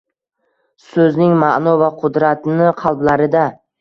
So‘zning 0.85 1.35
ma’no 1.43 1.75
va 1.83 1.91
qudratini 2.01 2.71
qalblarida. 2.81 3.45